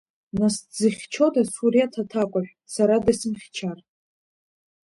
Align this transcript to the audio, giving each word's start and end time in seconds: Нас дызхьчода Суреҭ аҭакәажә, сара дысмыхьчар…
Нас 0.39 0.55
дызхьчода 0.77 1.41
Суреҭ 1.53 1.93
аҭакәажә, 2.01 2.51
сара 2.73 2.95
дысмыхьчар… 3.05 3.77